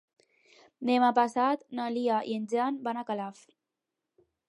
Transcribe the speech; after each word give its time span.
Demà 0.91 1.09
passat 1.19 1.67
na 1.81 1.87
Lia 1.99 2.19
i 2.33 2.41
en 2.41 2.51
Jan 2.57 2.83
van 2.89 3.01
a 3.03 3.07
Calaf. 3.11 3.47